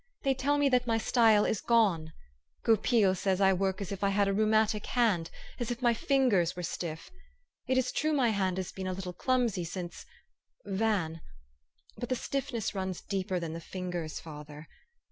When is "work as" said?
3.53-3.91